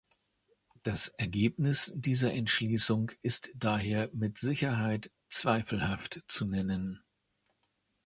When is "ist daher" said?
3.21-4.09